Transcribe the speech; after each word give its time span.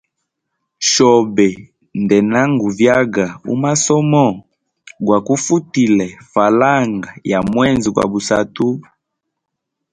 Shobe 0.91 1.49
ndena 2.01 2.39
nguvyaga 2.51 3.27
umasomo 3.53 4.25
gwa 5.05 5.19
kufutile 5.27 6.07
falanga 6.31 7.09
ya 7.31 7.39
mwezi 7.51 7.87
gwa 7.95 8.05
busatu. 8.11 8.67